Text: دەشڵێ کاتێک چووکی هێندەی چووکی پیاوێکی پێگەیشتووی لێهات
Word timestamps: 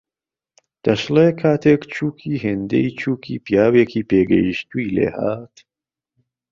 دەشڵێ 0.83 1.27
کاتێک 1.41 1.81
چووکی 1.93 2.41
هێندەی 2.43 2.95
چووکی 2.99 3.41
پیاوێکی 3.45 4.07
پێگەیشتووی 4.09 4.93
لێهات 4.97 5.55